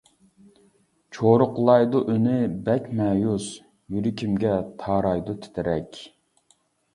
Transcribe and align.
چۇرۇقلايدۇ 1.17 2.01
ئۈنى 2.13 2.37
بەك 2.69 2.87
مەيۈس 3.01 3.51
يۈرىكىمگە 3.97 4.55
تارايدۇ 4.81 5.37
تىترەك. 5.45 6.01